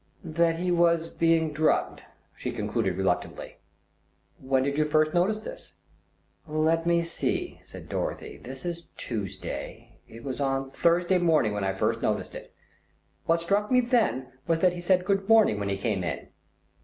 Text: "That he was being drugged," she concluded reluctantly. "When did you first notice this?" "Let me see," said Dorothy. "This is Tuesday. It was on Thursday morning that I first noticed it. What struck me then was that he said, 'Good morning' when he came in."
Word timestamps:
"That 0.23 0.57
he 0.57 0.71
was 0.71 1.09
being 1.09 1.53
drugged," 1.53 2.01
she 2.35 2.49
concluded 2.49 2.97
reluctantly. 2.97 3.57
"When 4.39 4.63
did 4.63 4.75
you 4.79 4.83
first 4.85 5.13
notice 5.13 5.41
this?" 5.41 5.73
"Let 6.47 6.87
me 6.87 7.03
see," 7.03 7.61
said 7.67 7.87
Dorothy. 7.87 8.37
"This 8.37 8.65
is 8.65 8.87
Tuesday. 8.97 9.99
It 10.09 10.23
was 10.23 10.41
on 10.41 10.71
Thursday 10.71 11.19
morning 11.19 11.53
that 11.53 11.63
I 11.63 11.75
first 11.75 12.01
noticed 12.01 12.33
it. 12.33 12.51
What 13.27 13.41
struck 13.41 13.69
me 13.71 13.79
then 13.79 14.31
was 14.47 14.57
that 14.61 14.73
he 14.73 14.81
said, 14.81 15.05
'Good 15.05 15.29
morning' 15.29 15.59
when 15.59 15.69
he 15.69 15.77
came 15.77 16.03
in." 16.03 16.29